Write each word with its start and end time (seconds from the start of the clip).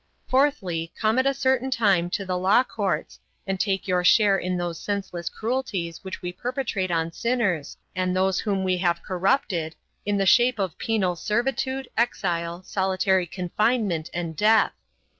Fourthly, 0.27 0.91
come 0.99 1.19
at 1.19 1.27
a 1.27 1.33
certain 1.35 1.69
time 1.69 2.09
to 2.09 2.25
the 2.25 2.35
law 2.35 2.63
courts 2.63 3.19
and 3.45 3.59
take 3.59 3.87
your 3.87 4.03
share 4.03 4.35
in 4.35 4.57
those 4.57 4.79
senseless 4.79 5.29
cruelties 5.29 6.03
which 6.03 6.23
we 6.23 6.33
perpetrate 6.33 6.89
on 6.89 7.11
sinners, 7.11 7.77
and 7.95 8.15
those 8.15 8.39
whom 8.39 8.63
we 8.63 8.77
have 8.79 9.03
corrupted, 9.03 9.75
in 10.03 10.17
the 10.17 10.25
shape 10.25 10.57
of 10.57 10.75
penal 10.79 11.15
servitude, 11.15 11.87
exile, 11.95 12.63
solitary 12.63 13.27
confinement, 13.27 14.09
and 14.11 14.35
death. 14.35 14.73